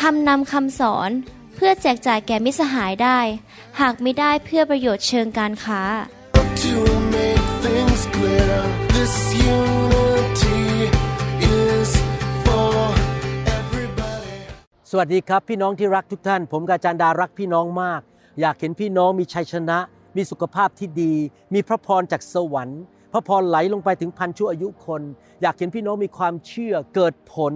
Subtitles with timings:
[0.00, 1.10] ทำนำคำสอน
[1.54, 3.18] เพื่อแจกจ่ายแก่มิตรสหายได้
[3.80, 5.82] หากไม่ได้เพื่อประโยชน์เชิงการค้า
[6.64, 6.76] To
[7.16, 8.56] make things clear,
[8.96, 9.14] this
[9.56, 10.62] unity
[11.60, 11.90] is
[12.44, 12.76] for
[13.58, 14.36] everybody.
[14.90, 18.00] สวัสดีครับพี่น้องที่รักทุกท่าน ผมกบอาจารย์ดารักพี่น้องมาก
[18.40, 19.78] อยากเห็นพี่น้องมีชัยชนะ
[20.16, 21.14] มีสุขภาพที่ดี
[21.54, 25.02] มีพระพรจากสวรรค์พระพรไหลลงไปถึงพันชั่วอายุคน
[25.42, 27.52] อยากเห็นพี่น้องมีความเชื่อเกิดผล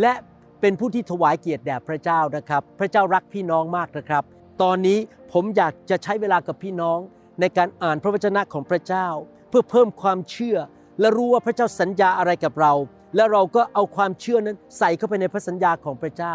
[0.00, 0.12] และ
[0.62, 4.24] เป็นผู้ที่ถวายเกียรติแด่พระเจ้านะครับ พระเจ้ารักพี่น้องมากนะครับ
[4.62, 4.98] ตอนนี้
[5.32, 6.98] ผมอยากจะใช้เวลากับพี่น้อง
[7.40, 9.06] ในการอ่านพระวจนะของพระเจ้า
[9.48, 10.56] เพื่อเพิ่มความเชื่อ
[11.00, 12.72] และรู้ว่าพระเจ้าสัญญาอะไรกับเรา
[13.16, 16.34] และเราก็เอาความเชื่อนั้นใส่เข้าไปในพระสัญญาของพระเจ้า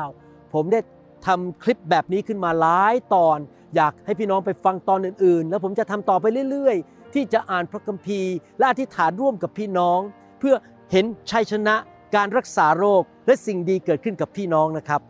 [0.53, 0.80] ผมได้
[1.28, 3.38] ทำคลิปแบบนี้ขึ้นมาหลายตอน
[3.75, 10.00] อยากให้พี่น้องไปฟังตอนอื่นๆ แล้วผมจะทำต่อไปเรื่อยๆ ที่จะอ่านพระคัมภีร์ และอธิษฐานร่วมกับพี่น้อง
[10.39, 10.56] เพื่อ
[10.91, 11.75] เห็นชัยชนะ
[12.16, 15.02] การรักษาโรคและสิ่งดีเกิดขึ้นกับพี่น้องนะครับ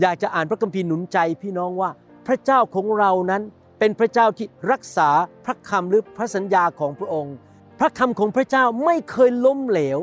[0.00, 1.90] อยากจะอ่านพระคัมภีร์หนุนใจพี่น้องว่า
[2.26, 3.42] พระเจ้าของเรานั้น
[3.78, 5.08] เป็นพระเจ้าที่รักษา
[5.44, 7.34] พระคำหรือพระสัญญาของพระองค์
[7.80, 9.98] พระคำของพระเจ้าไม่เคยล้มเหลว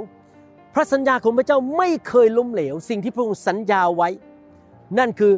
[0.76, 4.10] พระสัญญาของพระเจ้าไม่เคยล้มเหลว สิ่งที่พระองค์สัญญาไว้
[4.98, 5.34] นั่นคือ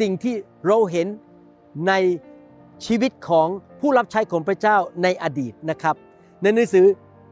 [0.00, 0.34] สิ่งที่
[0.66, 1.06] เราเห็น
[1.88, 1.92] ใน
[2.86, 3.48] ชีวิตของ
[3.80, 5.96] ผู้รับใช้ของพระเจ้าในอดีตนะครับ
[6.42, 6.86] ในหนังสือ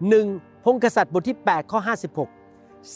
[0.09, 0.27] หนึ่ง
[0.65, 2.40] พงศ์กษัตริย์บทที่ 8 ข้อ 56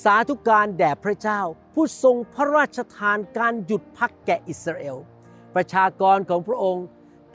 [0.03, 1.41] สาธุการแด่พระเจ้า
[1.75, 4.97] ผู้ทรงพระราชทานการหยุดพักแก่อิสราเอล
[5.55, 6.85] ประชากรของพระองค์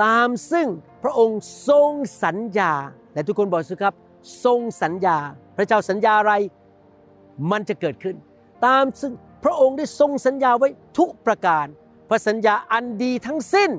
[0.03, 0.67] ตามซึ่ง
[1.03, 1.91] พระองค์ทรง
[2.23, 2.73] สัญญา
[3.13, 3.93] และทุกคนบอกสิครับ
[4.45, 5.17] ทรงสัญญา
[5.57, 6.33] พระเจ้าสัญญาอะไร
[7.51, 8.15] มันจะเกิดขึ้น
[8.65, 9.13] ตามซึ่ง
[9.43, 11.65] พระองค์ได้ทรงสัญญาไว้ทุกประการ
[12.09, 13.71] พระสัญญาอันดีทั้งสิ้น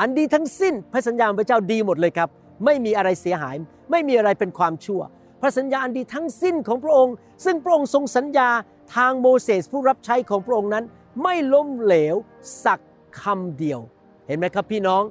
[0.00, 2.28] อันดีทั้งสิ้น พระสัญญาของพระเจ้าดีหมดเลยครับ
[2.64, 3.56] ไม่มีอะไรเสียหาย
[3.90, 5.00] ไม่มีอะไรเป็นความชั่ว
[5.40, 7.14] พระสัญญาอันดีทั้งสิ้นของพระองค์
[7.44, 8.48] ซึ่งพระองค์ทรงสัญญา
[8.96, 10.84] ทางโมเสสผู้รับใช้ของพระองค์นั้น
[11.22, 12.16] ไม่ล้มเหลว
[12.64, 12.80] สัก
[13.20, 13.80] คำเดียว
[14.26, 15.02] เห็นไหมครับพี่น้อง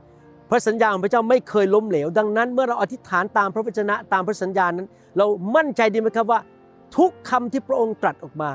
[0.50, 4.88] พระสัญญาของพระเจ้าไม่เคยล้มเหลว ดังนั้น เมื่อเราอธิษฐานตามพระวจนะตามพระสัญญานั้น
[5.18, 5.26] เรา
[5.56, 6.40] มั่นใจดีไหมครับว่า
[6.98, 8.52] ทุกคำที่พระองค์ตรัสออกมา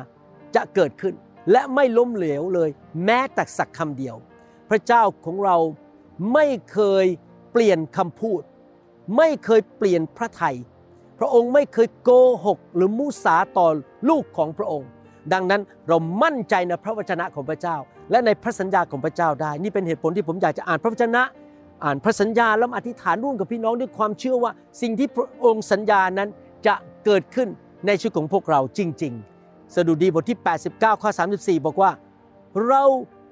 [0.54, 1.14] จะเกิดขึ้น
[1.52, 2.70] และไม่ล้มเหลวเลย
[3.04, 4.16] แม้แต่สักคำเดียว
[4.70, 5.56] พระเจ้าของเรา
[6.32, 7.06] ไม่เคย
[7.52, 8.42] เปลี่ยนคำพูด
[9.16, 10.56] ไม่เคยเปลี่ยนพระทัย
[11.24, 12.10] ระองค์ไม่เคยโก
[12.46, 13.68] หกหรือมุสาต่อ
[14.08, 14.88] ลูกของพระองค์
[15.32, 17.76] ดังนั้นเรามั่นใจในพระวจนะของพระเจ้า
[18.10, 21.22] และในพระสัญญาของพระเจ้าได้ นี่เป็นเหตุผลที่ผมอยากจะอ่านพระวจนะ
[21.84, 24.52] อ่านพระสัญญาแล้วอธิษฐานร่วมกับพี่น้องด้วยความเชื่อว่า
[24.82, 26.28] สิ่งที่พระองค์สัญญานั้น
[26.66, 26.74] จะ
[27.04, 27.48] เกิดขึ้น
[27.86, 29.12] ในชีวิตของพวกเราจริง
[29.44, 30.38] ๆ สดุดีบทที่
[30.70, 31.90] 89 ข้อ 34 บอกว่า
[32.68, 32.84] เรา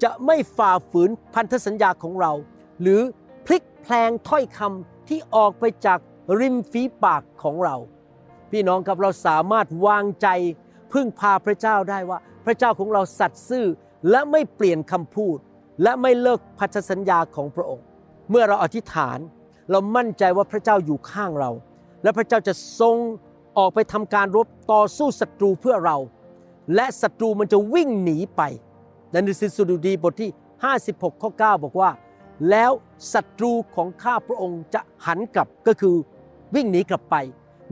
[0.03, 2.33] จะไม่ฝ่าฝืนพันธสัญญาของเรา
[2.81, 3.01] หรือ
[3.47, 5.99] พลิกแพลงถ้อยคำที่ออกไปจาก
[6.41, 7.77] ริมฝีปากของเรา
[8.51, 10.29] พี่น้องครับเราสามารถวางใจ
[10.93, 13.67] พึ่งพาพระเจ้าได้ว่า พระเจ้าของเราสัตย์ซื่อ
[14.11, 15.39] และไม่เปลี่ยนคำพูด
[15.83, 17.85] และไม่เลิกพันธสัญญาของพระองค์
[18.31, 19.19] เมื่อเราอธิษฐาน
[19.71, 21.51] เรามั่นใจว่าพระเจ้าอยู่ข้างเรา
[22.03, 22.97] และพระเจ้าจะทรง
[23.59, 25.97] ออกไปทำการรบต่อสู้ศัตรูเพื่อเรา
[26.75, 28.43] และศัตรูมันจะวิ่งหนีไป
[29.11, 30.31] ในหนังสือสดุดีบทที่
[30.77, 31.91] 56 ข้อ 9 บอกว่า
[32.51, 32.73] แล้ว
[33.13, 35.97] ศัตรูของข้าพระองค์จะหันกลับก็คือ
[36.55, 37.17] วิ่งหนีกลับไป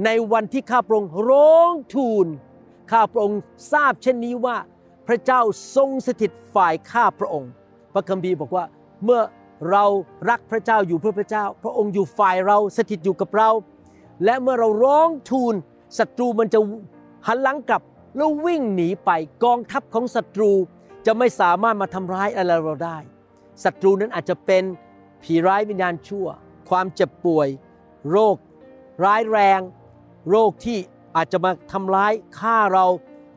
[0.04, 2.26] ในวันที่ข้าพระองค์ร้องทูล
[2.92, 3.41] ข้าพระองค์
[3.72, 4.56] ทราบเช่นนี้ว่า
[5.08, 5.41] พระเจ้า
[5.76, 7.50] ทรงสถิตฝ่ายข้าพระองค์
[7.92, 8.64] พระคัมภีร์บอกว่า
[9.04, 9.20] เมื่อ
[9.70, 9.84] เรา
[10.30, 13.50] รักพระเจ้าอยู่เพื่อพระเจ้า พระองค์อยู่ฝ่ายเราสถิตอยู่กับเรา
[14.24, 15.54] และเมื่อเราร้องทูล
[15.98, 16.58] ศัตรูมันจะ
[17.26, 17.82] หันหลังกลับ
[18.16, 19.10] แล้ววิ่งหนีไป
[19.44, 20.52] กองทัพของศัตรู
[21.06, 22.98] จะไม่สามารถมาทำร้ายอะไรเราได้
[23.65, 24.65] ศัตรูนั้นอาจจะเป็น
[25.22, 26.26] ผีร้ายวิญญาณชั่ว
[26.71, 27.48] ความเจ็บป่วย
[28.10, 28.36] โรค
[29.04, 29.60] ร้ายแรง
[30.30, 30.78] โรคที่
[31.16, 32.86] อาจจะมาทำร้ายฆ่าเรา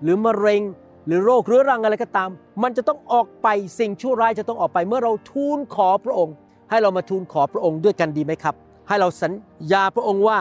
[0.04, 0.62] หรือมะเร็ง
[1.08, 2.30] หรือโรคเรื้อรังอะไรก็ตาม
[2.64, 3.48] มันจะต้องออกไป
[3.80, 6.36] สิ่งชั่วร้ายจะต้องออกไปเมื่อเราทูลขอพระองค์
[6.70, 8.56] ให้เรามาทูลขอพระองค์ด้วยกันดีไหมครับ
[8.88, 9.34] ให้เราสัญ
[9.72, 10.38] ญาพระองค์ว่า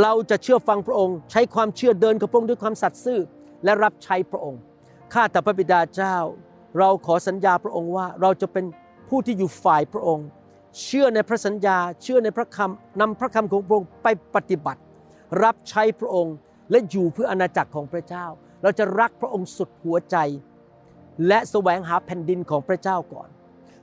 [0.00, 3.20] เราจะเชื่อฟังพระองค์ ใช้ความเชื่อเดินกับพระองค์ด้วยความสัตย์ซื่อ
[3.64, 4.60] และรับใช้พระองค์
[5.12, 6.16] ข้าแต่พระบิดาเจ้า
[6.78, 8.64] เราขอสัญญาพระองค์ว่าเราจะเป็น
[9.08, 10.26] ผู้ที่อยู่ฝ่ายพระองค์
[10.82, 14.80] เชื่อในพระสัญญา เชื่อในพระคำนำพระคำของพระองค์ไปปฏิบัติ
[15.42, 16.34] รับใช้พระองค์
[16.70, 18.26] และอยู่เพื่ออาณาจักรของพระเจ้า
[18.62, 20.16] เราจะรักพระองค์สุดหัวใจ
[21.28, 23.28] และแสวงหาแผ่นดินของพระเจ้าก่อน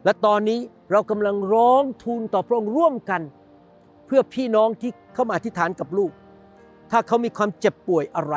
[0.04, 0.60] และตอนนี้
[0.92, 3.22] เรากำลังร้องทูลต่อพระองค์ร่วมกัน
[4.06, 6.12] เพื่อพี่น้องที่เข้ามาอธิษฐานกับลูก
[6.92, 8.36] ถ้าเขามีความเจ็บป่วยอะไร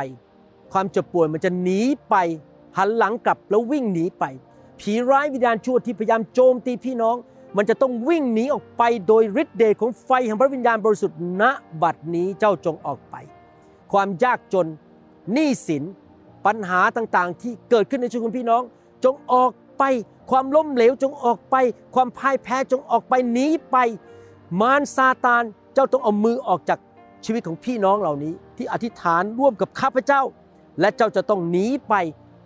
[0.73, 2.15] ความเจ็บป่วยมันจะหนีไป
[2.79, 4.25] หันหลังกลับแล้ววิ่งหนีไป
[4.81, 7.17] ผีร้ายวิญญาณชั่วที่พยายามโจมตีพี่น้อง
[7.57, 11.43] มันจะต้องวิ่งหนีออกไปโดยฤทธิ์เดชของไฟแห่งพระวิญญาณบริสุทธิ์ณ
[11.83, 13.17] บัดนี้เจ้าจงออกไป
[13.93, 14.67] ความยากจน
[15.33, 15.83] หนี้สิน
[16.47, 18.63] ปัญหาต่างๆ ที่เกิดขึ้นในชีวิตของพี่น้อง
[19.05, 19.85] จงออกไป
[20.31, 21.57] ความล้มเหลวจงออกไป
[21.95, 23.77] ความพ่ายแพ้จงออกไปหนีไป
[24.61, 25.43] มารซาตาน
[25.75, 26.79] เจ้าต้องเอามือออกจาก
[27.25, 30.23] ชีวิตของพี่น้องเหล่านี้ ที่อธิษฐานร่วมกับข้าพเจ้า
[30.81, 31.95] และเจ้าจะต้องหนีไป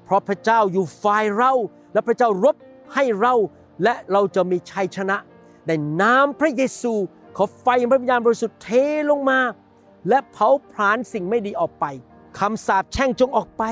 [0.05, 1.53] เพราะพระเจ้าอยู่ฝ่ายเรา
[1.93, 2.57] และพระเจ้ารบ
[2.95, 3.35] ให้เรา
[3.83, 5.17] และเราจะมีชัยชนะ
[5.67, 5.71] ใน
[6.03, 6.95] นามพระเยซู
[7.37, 8.69] ขอไฟพระวิญญาณบริสุทธิ์เท
[9.11, 9.41] ลงมา
[10.09, 11.85] และเผาผลาญสิ่งไม่ดีออกไป
[12.39, 13.63] คำสาปแช่งจงออกไป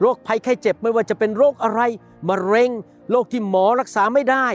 [0.00, 1.80] โรคภัยไข้เจ็บไม่ว่าจะเป็นโรคอะไร
[2.28, 2.70] มะเร็ง
[3.10, 4.46] โรคที่หมอรักษาไม่ได้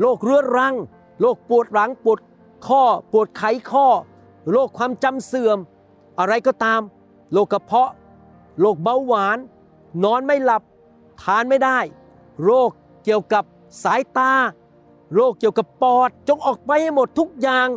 [0.00, 0.74] โรคเรื้อรัง
[1.20, 2.18] โรคปวดหลังปวด
[2.66, 2.82] ข้อ
[3.12, 3.86] ปวดไขข้อ
[4.50, 5.58] โรคความจำเสื่อม
[6.18, 6.80] อะไรก็ตาม
[7.32, 7.90] โรคกระเพาะ
[8.60, 9.38] โรคเบาหวาน
[10.04, 10.62] นอนไม่หลับ
[11.22, 11.78] ทานไม่ได้
[12.44, 12.70] โรค
[13.04, 13.44] เกี่ยวกับ
[13.82, 14.32] สายตา
[15.14, 17.68] โรคเกี่ยวกับปอด จงออกไปให้หมดทุกอย่าง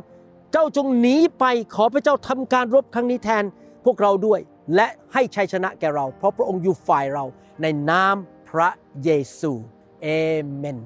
[0.51, 1.45] เจ้าจงหนีไป
[1.75, 3.43] ขอพระเจ้าทำการรบครั้งนี้แทน
[3.85, 4.39] พวกเราด้วย
[4.75, 7.25] และให้ชัยชนะแก่เรา เพราะพระองค์อยู่ฝ่ายเรา
[7.61, 8.15] ในนาม
[8.49, 8.69] พระ
[9.03, 9.09] เย
[9.39, 9.51] ซู
[10.01, 10.07] เอ
[10.55, 10.77] เมน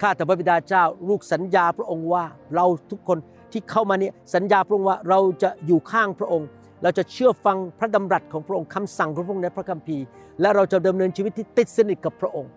[0.00, 3.18] ข้าแต่พระบิดาเจ้าลูกสัญญาพระองค์ว่าเราทุกคน
[3.52, 6.48] ที่เข้ามาเนี่ยสัญญาพระองค์ว่าเราจะอยู่ข้างพระองค์
[6.82, 10.04] เราจะเชื่อฟังพระดำรัสของพระองค์คำสั่งของพระองค์ในพระคัมภีร์
[10.40, 12.50] และเราจะดำเนินชีวิตที่ติดสนิทกับพระองค์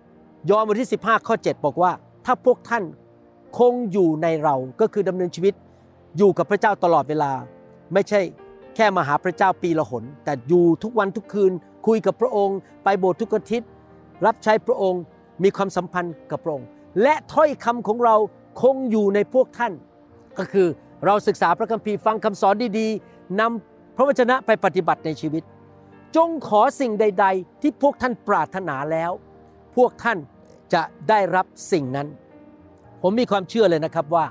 [0.49, 1.91] ยอห์นบทที่ 15 ข้อ 7 บอกว่า
[2.25, 2.83] ถ้าพวกท่าน
[3.59, 5.53] คงอยู่ในเราก็คือดำเนินชีวิต
[6.17, 7.31] อยู่กับพระเจ้าตลอดเวลา
[7.93, 8.21] ไม่ใช่
[8.75, 11.51] แค่มาหาพระเจ้าปีละหน แต่อยู่ทุกวันทุกคืน
[11.87, 13.69] คุยกับพระองค์ ไปโบสถ์ทุกอาทิตย์
[14.25, 15.01] รับใช้พระองค์
[15.43, 16.67] มีความสัมพันธ์กับพระองค์
[17.01, 18.15] และถ้อยคำของเรา
[18.61, 19.73] คงอยู่ในพวกท่าน
[20.37, 20.67] ก็คือ
[21.05, 25.43] เราศึกษาพระคัมภีร์ฟังคำสอนดีๆนำพระวจนะไปปฏิบัติในชีวิต
[26.15, 29.11] จงขอสิ่งใด ๆ ที่พวกท่านปรารถนาแล้ว
[29.75, 30.17] พวกท่าน
[30.73, 32.07] จะได้รับสิ่งนั้น
[33.01, 34.25] ผมมีความเชื่อเลยนะครับว่า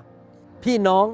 [0.64, 1.06] พี่น้อง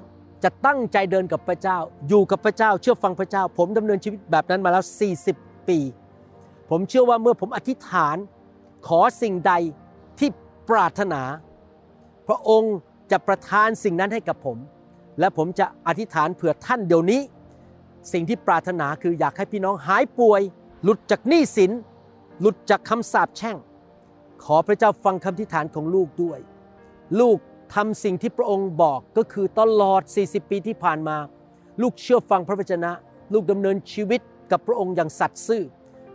[0.44, 1.78] จะตั้งใจเดินกับพระเจ้า
[2.08, 4.84] อยู่กับพระเจ้า เชื่อฟังพระเจ้า ผมดำเนินชีวิตแบบนั้นมาแล้ว
[5.26, 5.78] 40 ปี
[6.70, 8.16] ผมเชื่อว่าเมื่อผมอธิษฐาน
[8.86, 9.52] ขอสิ่งใด
[10.19, 10.28] ที่
[10.69, 11.22] ปรารถนา
[12.28, 12.76] พระองค์
[13.10, 14.58] จะประทานสิ่งนั้นให้กับผม
[15.20, 17.20] และผมจะอธิษฐานเผื่อท่านเดี๋ยวนี้
[18.12, 20.40] สิ่งที่ปรารถนาคืออยากให้พี่น้องหายป่วย
[20.82, 21.72] หลุดจากหนี้สิน
[22.40, 23.56] หลุดจากคำสาปแช่ง
[24.44, 26.38] ขอพระเจ้าฟังคำอธิฐานของลูกด้วย
[27.20, 27.38] ลูก
[27.75, 31.17] ทำสิ่งที่พระองค์บอกก็คือตลอด 40 ปีที่ผ่านมา
[31.82, 32.93] ลูกเชื่อฟังพระวจนะ
[33.32, 34.20] ลูกดำเนินชีวิต
[34.50, 35.62] กับพระองค์อย่างสัตย์ซื่อ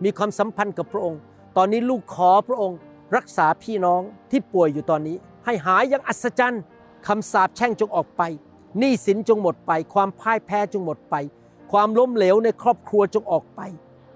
[0.04, 1.20] มีความสัมพันธ์กับพระองค์
[1.58, 2.78] ตอนนี้ลูกขอพระองค์
[3.16, 6.64] รักษาพี่น้องที่ป่วยอยู่ตอนนี้ ให้หายอย่างอัศจรรย์
[7.08, 8.22] คำสาปแช่งจงออกไป
[8.80, 11.16] หนี้สินจงหมดไป ความพ่ายแพ้จงหมดไป
[11.72, 13.62] ความล้มเหลวในครอบครัวจงออกไป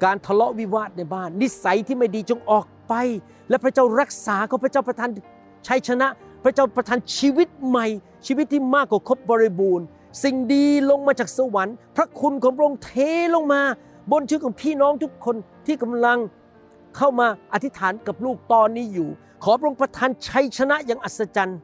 [0.03, 2.93] การทะเลาะวิวาทในบ้าน นิสัยที่ไม่ดีจงออก ไป
[3.49, 5.09] และพระเจ้ารักษาเขาพระเจ้าประทาน
[5.67, 6.07] ชัยชนะ
[6.43, 7.87] พระเจ้าประทานชีวิตใหม่
[8.27, 9.85] ชีวิตที่มากกว่าครบบริบูรณ์
[10.23, 12.91] สิ่งดีลงมาจากสวรรค์ พระคุณของพระองค์เท
[13.35, 13.61] ลงมา
[14.11, 15.35] บนชีวิตของพี่น้องทุกคน
[15.65, 16.17] ที่กำลัง
[16.97, 19.09] เข้ามาอธิษฐานกับลูกตอนนี้อยู่
[19.43, 21.59] ขอพระองค์ประทานชัยชนะอย่างอัศจรรย์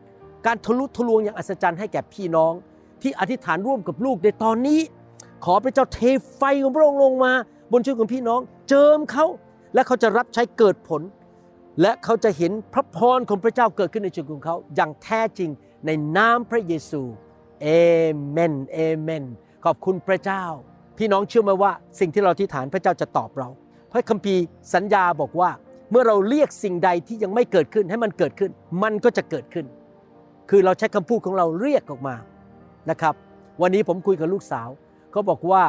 [0.46, 2.54] การทะลุทะลวงอย่างอัศจรรย์ให้แก่พี่น้อง
[3.02, 4.80] ที่อธิษฐานร่วมกับลูกในตอนนี้
[5.46, 6.00] ขอพระเจ้าเท
[6.36, 7.32] ไฟของพระองค์ลงมา
[7.72, 8.40] บนชีวิตของพี่น้อง
[8.70, 9.26] เจิมเขา
[9.74, 11.02] และเขาจะรับใช้เกิดผล
[11.82, 15.50] และเขาจะเห็นพระพรของพระเจ้าเกิดขึ้นในชีวิตของเขาอย่างแท้จริง
[15.86, 17.02] ในนามพระเยซู
[17.62, 17.68] เอ
[18.30, 19.24] เมนเอเมน
[19.66, 20.44] ขอบคุณพระเจ้า
[20.98, 23.50] พี่น้องเชื่อไหมว่า สิ่งที่เราอธิษฐานพระเจ้าจะตอบเรา
[23.92, 25.50] พระคัมภีร์สัญญาบอกว่า
[25.92, 28.52] เมื่อเราเรียกสิ่งใดที่ยังไม่เกิดขึ้นให้มันเกิดขึ้น
[28.84, 29.66] มันก็จะเกิดขึ้น
[30.50, 32.16] คือเราใช้คำพูดของเราเรียกออกมา
[32.90, 33.14] นะครับ
[33.62, 34.70] วันนี้ผมคุยกับลูกสาว
[35.12, 35.64] เขาบอกว่า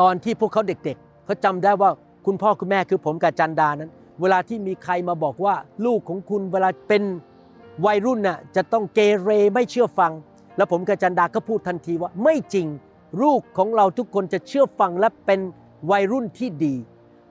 [0.00, 1.90] ตอนที่พวกเขาเด็กๆเขาจำได้ว่า
[2.30, 5.54] คุณพ่อคุณแม่คือผมกับจันดานั้น เวลาที่มีใครมาบอกว่า
[5.86, 7.02] ลูกของคุณเวลาเป็น
[7.86, 10.12] วัยรุ่นน่ะจะต้องเกเรไม่เชื่อฟัง
[10.56, 12.66] แล้วผมกับจันดาก็พูดทันทีว่าไม่จริง
[13.22, 15.40] ลูกของเราทุกคนจะเชื่อฟังและเป็น
[15.90, 16.74] วัยรุ่นที่ดี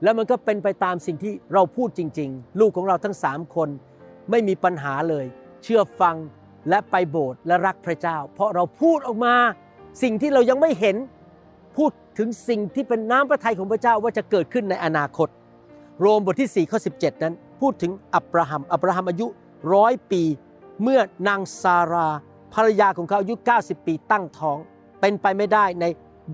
[0.04, 3.70] แล้วมันก็เป็นไปตามสิ่งที่เราพูดจริง ๆ ลูกของเราทั้งสามคน
[4.30, 5.26] ไม่มีปัญหาเลย
[5.64, 6.16] เชื่อฟัง
[6.70, 9.36] และไปโบสถ์และรักพระเจ้า เพราะเราพูดออกมา
[10.04, 10.98] สิ่งที่เรายังไม่เห็น
[11.78, 15.28] พูดถึงสิ่งที่เป็นน้ำพระทัยของพระเจ้าว่าจะเกิดขึ้นในอนาคต
[16.00, 19.28] โรมบทที่4ข้อ17 นั้น พูดถึงอับราฮัม อับราฮัมอายุ
[19.74, 20.22] ร้อยปี
[20.84, 22.08] เมื่อนางซารา
[22.54, 24.58] ภรรยาของเขาอายุ 90 ปีตั้งท้อง
[25.02, 25.86] เป็นไปไม่ได้ใน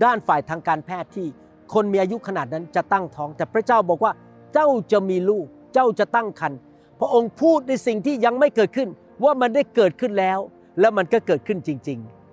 [0.04, 1.26] ด้านฝ่ายทางการแพทย์ที่
[1.74, 4.12] คนมีอายุขนาดนั้นจะตั้งท้อง แต่พระเจ้าบอกว่า
[4.54, 6.58] เจ้าจะมีลูก เจ้าจะตั้งครรภ์
[7.00, 8.88] พระองค์พูดในสิ่งที่ยังไม่เกิดขึ้น
[9.24, 10.38] ว่ามันได้เกิดขึ้นแล้ว
[10.80, 12.23] แล้วมันก็เกิดขึ้นจริง ๆ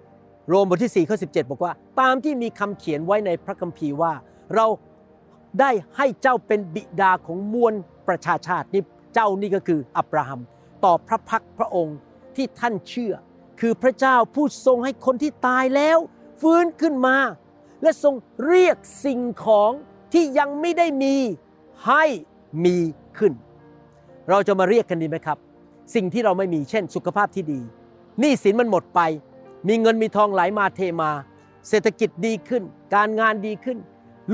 [0.48, 4.14] โรมบทที่4ข้อ17 บอกว่า ตามที่มีคำเขียนไว้ในพระคัมภีร์ว่า
[4.56, 4.68] เรา
[5.60, 7.74] ได้ให้เจ้าเป็นบิดาของมวล
[8.08, 8.84] ประชาชาตินี่
[9.14, 10.42] เจ้านี่ก็คืออับราฮัม
[10.84, 11.98] ต่อพระพักพระองค์
[12.36, 13.14] ที่ท่านเชื่อ
[13.60, 15.98] คือพระเจ้าผู้ทรงให้คนที่ตายแล้ว
[16.42, 17.18] ฟื้นขึ้นมา
[17.82, 18.16] และทรง
[18.48, 19.72] เรียกสิ่งของ
[20.14, 21.16] ที่ยังไม่ได้มี
[21.86, 22.04] ให้
[22.66, 22.78] มี
[23.18, 23.34] ขึ้น
[24.30, 25.38] เราจะมาเรียกกันดีไหมครับ
[25.96, 27.60] สิ่งที่เราไม่มีเช่น สุขภาพที่ดี
[28.20, 29.02] หนี้สินมันหมดไป
[29.68, 31.12] มีเงินมีทองไหลมาเทมา
[31.70, 32.64] เศรษฐกิจดีขึ้น
[32.96, 33.78] การงานดีขึ้น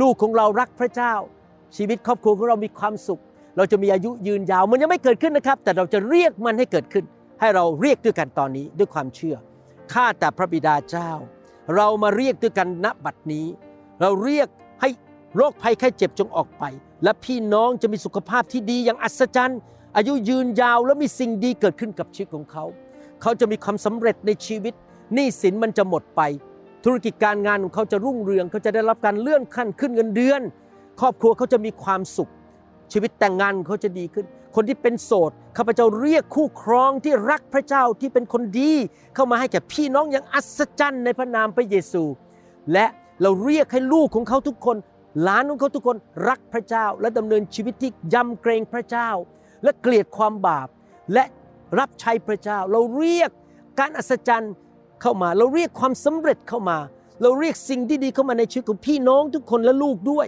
[0.01, 1.13] ลูกของเรารักพระเจ้า
[1.75, 3.21] ชีวิตครอบครัวของเรามีความสุข
[3.57, 7.05] เราจะมีอายุยืนยาวมันยังไม่เกิดขึ้นนะครับ แต่เราจะเรียกมันให้เกิดขึ้น
[7.39, 9.35] ให้เราเรียกด้วยกันตอนนี้ด้วยความเชื่อ
[9.93, 11.09] ข้าแต่พระบิดาเจ้า
[11.75, 13.45] เรามาเรียกด้วยกันณบัดนี้
[14.01, 14.47] เราเรียก
[14.81, 14.89] ให้
[15.35, 16.63] โรคภัยไข้เจ็บจงออกไป
[17.03, 19.59] และพี่น้องจะมีสุขภาพที่ดีอย่างอัศจรรย์
[19.97, 22.65] อายุยืนยาวและมีสิ่งดีเกิดขึ้นกับชีวิตของเขา
[23.21, 24.73] เขาจะมีความสำเร็จในชีวิต
[25.13, 26.21] หนี้สินมันจะหมดไป
[26.83, 30.41] ธุรกิจการงานของเขาจะรุ่งเรืองเขาจะได้รับการเลื่อนขั้นขึ้นเงินเดือน
[30.99, 32.31] ครอบครัวเขาจะมีความสุข
[32.91, 38.73] ชีวิตแต่งงานเขาจะดีขึ้น คนที่เป็นโสดข้าพเจ้าเรียกคู่ครองที่รักพระเจ้าที่เป็นคนดี
[39.15, 42.03] เข้ามาให้แก่พี่น้องอย่างอัศจรรย์ในพระนามพระเยซู
[42.73, 42.85] และ
[43.21, 44.77] เราเรียกให้ลูกของเขาทุกคน
[45.23, 45.97] หลานของเขาทุกคน
[46.29, 49.09] รักพระเจ้า และดำเนินชีวิตที่ยำเกรงพระเจ้า
[49.63, 50.67] และเกลียดความบาป
[51.13, 51.23] และ
[51.79, 53.29] รับใช้พระเจ้า เราเรียก
[53.79, 54.53] การอัศจรรย์
[55.01, 56.77] เข้ามา เราเรียกความสำเร็จเข้ามา
[57.21, 60.27] เราเรียกสิ่งที่ดีเข้ามาในชีวิตของพี่น้องทุกคนและลูกด้วย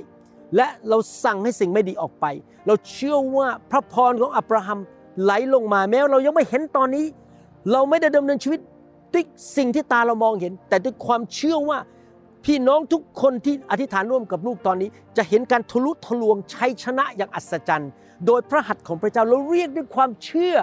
[0.55, 2.25] และเราสั่งให้สิ่งไม่ดีออกไป
[2.67, 4.79] เราเชื่อว่าพระพรของอับราฮัม
[5.23, 7.05] ไหลลงมาแม้เรายังไม่เห็นตอนนี้
[7.71, 8.59] เราไม่ได้ดำเนินชีวิต
[9.13, 9.23] ด้วย
[9.57, 11.79] สิ่งที่ตาเรามองเห็น แต่ด้วยความเชื่อว่า
[12.45, 17.91] พี่น้องทุกคนที่อธิษฐานร่วมกับลูกตอนนี้ จะเห็นการทะลุทะลวงชัยชนะอย่างอัศจรรย์
[18.25, 20.57] โดยพระหัตถ์ของพระเจ้าเราเรียกด้วยความเชื่อ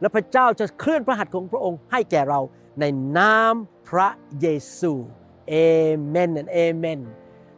[0.00, 2.40] และพระเจ้าจะเคลื่อนพระหัตถ์ของพระองค์ให้แก่เรา
[2.80, 2.84] ใน
[3.18, 3.54] นาม
[3.88, 4.08] พระ
[4.40, 4.46] เย
[4.78, 4.92] ซู
[5.48, 5.54] เอ
[6.08, 7.00] เมนและเอเมน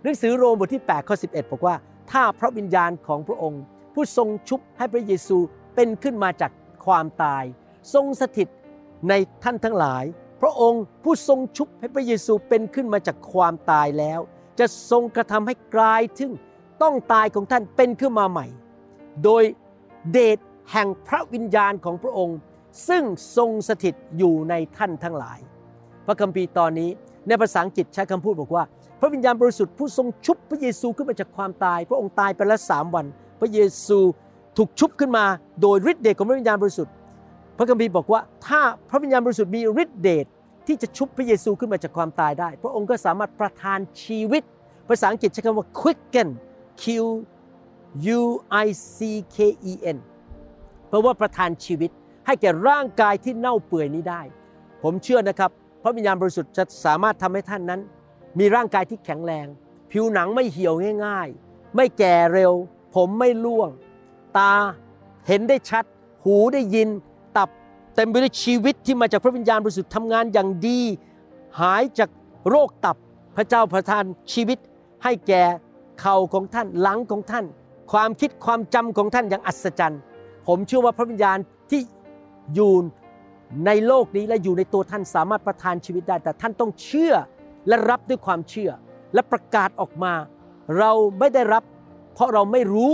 [0.02, 1.76] หนังสือโรมบทที่8ข้อ11 บอกว่า
[2.10, 3.62] ถ้าพระวิญญาณของพระองค์
[3.94, 5.38] ผู้ทรงชุบให้พระเยซู
[5.74, 6.52] เป็นขึ้นมาจาก
[6.86, 7.44] ความตาย
[7.94, 8.48] ทรงสถิต
[9.08, 10.04] ในท่านทั้งหลาย
[10.42, 14.20] พระองค์ผู้ทรงชุบให้พระเยซูเป็นขึ้นมาจากความตายแล้ว
[14.58, 16.32] จะทรงกระทำให้กลายถึง
[16.82, 18.46] ต้องตายของท่านเป็นขึ้นมาใหม่
[19.24, 19.42] โดย
[20.12, 20.38] เดช
[20.72, 22.36] แห่งพระวิญญาณของพระองค์
[22.88, 23.02] ซึ่ง
[23.36, 25.38] ทรงสถิตอยู่ในท่านทั้งหลาย
[26.06, 26.90] พระคัมภีร์ตอนนี้
[27.28, 28.64] ในภาษาอังกฤษใช้คำพูดบอกว่า
[29.00, 33.06] พระวิญญาณบริสุทธิ์ผู้ทรงชุบพระเยซูขึ้นมาจากความตาย พระองค์ตายไปแล้วสามวัน
[33.40, 33.98] พระเยซู
[34.56, 35.24] ถูกชุบขึ้นมา
[35.62, 36.92] โดยฤทธิ์เดชของพระวิญญาณบริสุทธิ์
[37.58, 38.60] พระคัมภีร์บอกว่า ถ้า
[38.90, 40.26] พระวิญญาณบริสุทธิ์มีฤทธิ์เดช
[40.66, 44.42] ที่จะชุบพระเยซูขึ้นมาจากความตายได้ พระองค์ก็สามารถประทานชีวิต
[44.88, 46.28] ภาษาอังกฤษใช้คำว่า quicken
[46.82, 46.84] Q
[48.18, 48.20] U
[48.64, 48.98] I C
[49.34, 49.36] K
[49.70, 49.98] E N
[50.88, 51.90] เพราะว่าประทานชีวิต
[52.28, 54.22] ให้แก่ร่างกายที่เน่าเปื่อยนี้ได้
[54.82, 55.50] ผมเชื่อนะครับ
[55.82, 57.80] พระวิญญาณบริสุทธิ์จะสามารถทำให้ท่านนั้น
[58.38, 59.46] มีร่างกายที่แข็งแรง
[59.90, 60.74] ผิวหนังไม่เหี่ยว
[61.06, 62.52] ง่าย ๆ ไม่แก่เร็ว
[62.94, 63.70] ผมไม่ร่วง
[64.38, 64.52] ตา
[65.26, 65.84] เห็นได้ชัด
[66.24, 66.88] หูได้ยิน
[67.36, 67.48] ตับ
[67.94, 70.80] เต็มไปด้วยชีวิตที่มาจากพระวิญญาณบริสุทธิ์ทำงานอย่างดี
[71.60, 72.10] หายจาก
[72.48, 72.96] โรคตับ
[73.36, 74.58] พระเจ้าประทานชีวิต
[75.04, 75.42] ให้แก่
[76.00, 77.44] เข่าของท่านหลังของท่าน
[77.92, 80.00] ความคิดความจำของท่านอย่างอัศจรรย์
[80.46, 81.38] ผมเชื่อว่าพระวิญญาณ
[81.70, 81.80] ที่
[82.54, 82.72] อยู่
[83.66, 87.14] ในโลกนี้และอยู่ในตัวท่านสามารถประทานชีวิตได้ แต่ท่านต้องเชื่อ
[87.68, 88.70] และรับด้วยความเชื่อ
[89.14, 90.12] และประกาศออกมา
[90.78, 91.62] เราไม่ได้รับ
[92.14, 92.92] เพราะเราไม่รู้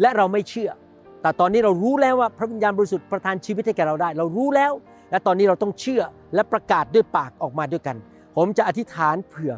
[0.00, 0.70] และเราไม่เชื่อ
[1.22, 4.72] แต่ตอนนี้เรารู้แล้วว่าพระวิญญาณบริสุทธิ์ประทานชีวิตให้แก่เราได้ เรารู้แล้ว
[5.10, 6.02] และตอนนี้เราต้องเชื่อ
[6.34, 7.96] และประกาศด้วยปากออกมาด้วยกัน
[8.36, 9.52] ผมจะอธิษฐานเผื่อ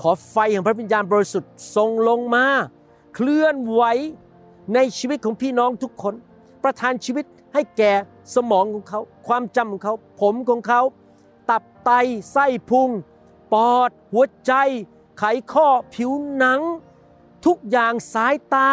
[0.00, 2.44] ขอไฟของพระวิญญาณบริสุทธิ์ทรงลงมา
[3.14, 3.82] เคลื่อนไหว
[4.74, 6.14] ในชีวิตของพี่น้องทุกคน
[6.64, 7.24] ประทานชีวิต
[7.56, 7.92] ให้แก่
[8.34, 10.82] สมองของเขา ความจำของเขา ผมของเขา
[11.50, 11.90] ตับไต
[12.32, 12.90] ไส้พุง
[13.52, 14.52] ปอด หัวใจ
[15.18, 16.60] ไขข้อผิวหนัง
[17.46, 18.68] ทุกอย่างสายตา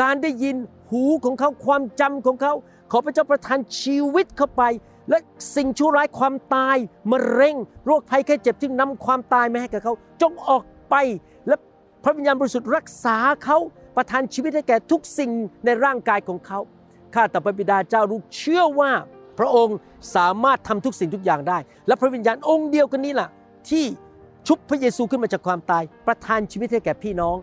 [0.00, 0.56] การได้ยิน
[0.90, 2.52] หูของเขาความจำของเขา
[2.90, 4.62] ขอพระเจ้าประทานชีวิตเข้าไป
[5.10, 5.18] และ
[5.56, 6.76] สิ่งชั่วร้ายความตาย
[7.10, 7.56] มะเร็ง
[7.86, 10.94] โรคภัยแค่เจ็บที่นำความตายมาให้กับเขา จงออกไป
[11.46, 11.56] และ
[12.04, 13.58] พระวิญญาณบริสุทธิ์รักษาเขา
[13.96, 15.30] ประทานชีวิตให้แก่ทุกสิ่ง
[15.64, 16.60] ในร่างกายของเขา
[17.14, 18.92] ข้าแต่พระบิดาเจ้าลูกเชื่อว่า
[19.38, 19.76] พระองค์
[20.16, 23.28] สามารถทำทุกสิ่งทุกอย่างได้ และพระวิญญาณองค์เดียวกันนี้ล่ะ
[23.70, 23.84] ที่
[24.46, 27.36] ชุบพระเยซูขึ้นมาจากความตาย ประทานชีวิตให้แก่พี่น้อง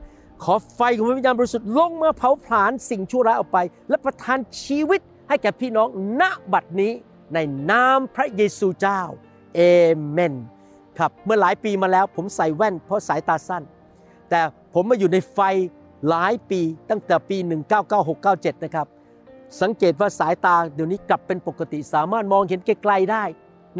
[0.44, 3.58] ขอไฟของพระวิญญาณบริสุทธิ์ลงมาเผาผลาญสิ่งชั่วร้ายออกไป
[3.90, 5.88] และประทานชีวิตให้แก่พี่น้อง
[6.22, 6.92] ณบัดนี้
[7.34, 7.38] ใน
[7.72, 9.02] นามพระเยซูเจ้า
[9.56, 9.62] เอ
[10.10, 10.34] เมน
[11.00, 13.64] ครับเมื่อหลายปีมาแล้วผมใส่แว่นเพราะสายตาสั้น
[14.30, 14.42] แต่
[14.74, 15.40] ผมมาอยู่ในไฟ
[16.10, 17.38] หลายปีตั้งแต่ปี
[18.02, 18.88] 1996-97 นะครับ
[19.62, 23.24] สังเกตว่าสายตาเดี๋ยวนี้กลับเป็นปกติสามารถมองเห็นไกลๆได้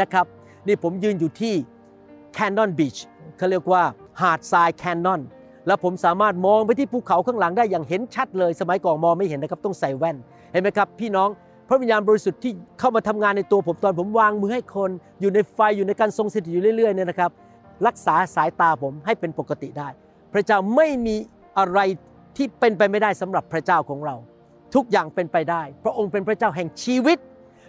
[0.02, 0.26] นะครับ
[0.68, 1.54] นี่ผมยืนอยู่ที่
[2.38, 3.00] Cannon Beach
[3.38, 3.84] เขาเรียกว่า
[4.22, 5.22] หาดทราย Cannon
[5.68, 10.18] แล้วผมสามารถมองไปที่ภูเขาข้างหลังได้อย่างเห็นชัดเลย สมัยก่อนมองไม่เห็นนะครับต้องใส่แว่น
[10.52, 11.30] เห็นไหมครับ พี่น้อง
[11.68, 14.92] พระวิญญาณบริสุทธิ์ที่เข้ามาทำงานในตัวผมตอนผมวางมือให้คน
[15.22, 17.32] อยู่ในไฟอยู่ในการทรงสถิตอยู่เรื่อยๆเนี่ยนะครับ
[17.88, 19.90] รักษาสายตาผมให้เป็นปกติได้
[20.34, 21.16] พระเจ้าไม่มี
[21.58, 21.80] อะไร
[22.38, 24.16] ที่เป็นไปไม่ได้สำหรับพระเจ้าของเรา
[24.76, 27.18] ทุกอย่างเป็นไปได้ พระองค์เป็นพระเจ้าแห่งชีวิต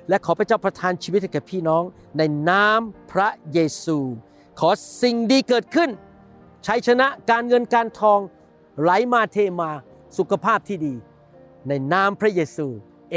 [0.08, 1.82] และขอพระเจ้าประทานชีวิตให้แก่พี่น้อง
[2.18, 2.80] ในนาม
[3.12, 3.98] พระเยซู
[4.60, 4.70] ขอ
[5.02, 5.90] สิ่งดีเกิดขึ้น
[6.66, 8.20] ชัยชนะการเงินการทอง
[8.82, 9.70] ไหลมาเทมา
[10.18, 10.94] สุขภาพที่ดี
[11.68, 12.66] ในนามพระเยซู
[13.12, 13.16] เอ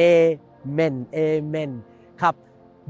[0.71, 1.71] เมนเอเมน
[2.21, 2.35] ครับ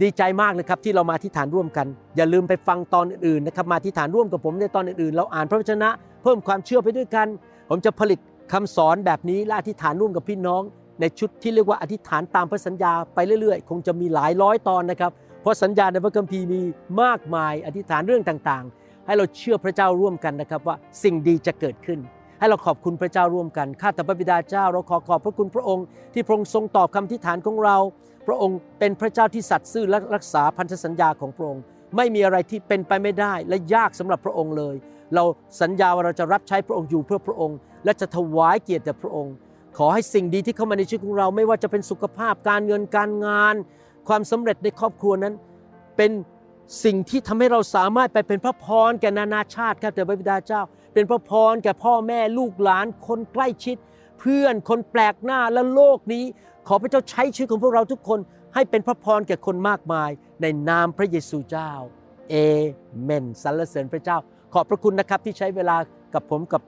[0.01, 5.89] ดีใจมากเลยครับที่เรามาที่ฐานร่วมกัน อย่าลืมไปฟังตอนอื่นๆนะครับมาที่ฐานร่วมกับผมในตอนอื่นๆ เราอ่านพระวจนะ
[6.23, 7.27] เพิ่มความเชื่อไปด้วยกัน
[7.69, 8.19] ผมจะผลิต
[8.53, 10.61] คำสอนแบบนี้และอธิษฐานร่วมกับพี่น้อง
[10.99, 16.61] ในชุดที่เรียกว่าอธิษฐานตามพระสัญญาไปเรื่อยๆ คงจะมีหลายร้อยตอนนะครับ เพราะสัญญาในพระคัมภีร์มี
[17.01, 21.99] มากมายอธิษฐานเรื่องต่างๆ ให้เราเชื่อพระเจ้าร่วมกันนะครับว่าสิ่งดีจะเกิดขึ้น
[22.39, 27.77] ให้เราขอบคุณพระเจ้าร่วมกันข้าแต่พระบิดาเจ้า เราขอขอบพระคุณพระองค์ ที่พระองค์ทรงตอบคำอธิษฐานของเรา
[28.27, 31.63] พระองค์เป็นพระเจ้าที่สัตย์ซื่อและรักษาพันธสัญญาของพระองค์
[31.95, 34.75] ไม่มีอะไรที่เป็นไปไม่ได้และยากสำหรับพระองค์เลย
[35.15, 35.23] เรา
[35.61, 39.33] สัญญาว่าเราจะรับใช้พระองค์อยู่เพื่อพระองค์ และจะถวายเกียรติแด่พระองค์
[39.77, 43.55] ขอให้สิ่งดีที่เข้ามาในชีวิตของเราไม่ว่าจะเป็นสุขภาพการเงินการงาน
[44.07, 45.33] ความสำเร็จในครอบครัวนั้น
[45.97, 46.11] เป็น
[46.83, 50.61] สิ่งที่ทำให้เราสามารถไปเป็นพระพรแก่นานาชาติครับแต่พระบิดาเจ้า
[50.93, 53.77] เป็นพระพรแก่พ่อแม่ลูกหลาน คนใกล้ชิด
[54.19, 56.23] เพื่อนคนแปลกหน้าและโลกนี้
[56.67, 58.19] ขอพระเจ้าใช้ชีวิตของพวกเราทุกคน
[58.53, 60.09] ให้เป็นพระพรแก่คนมากมาย
[60.41, 61.71] ในนามพระเยซูเจ้า
[62.29, 62.35] เอ
[63.03, 64.17] เมนสรรเสริญพระเจ้า
[64.53, 65.77] ขอบพระคุณนะครับที่ใช้เวลา
[66.13, 66.61] กับผมกับ